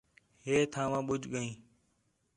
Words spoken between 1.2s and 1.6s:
ڳئین